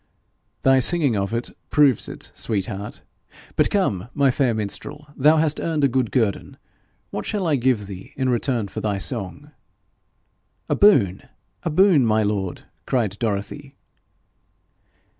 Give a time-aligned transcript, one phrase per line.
[0.63, 3.03] 'Thy singing of it proves it, sweet heart.
[3.55, 6.57] But come, my fair minstrel, thou hast earned a good guerdon:
[7.11, 9.51] what shall I give thee in return for thy song?'
[10.69, 11.21] 'A boon,
[11.61, 13.75] a boon, my lord!' cried Dorothy.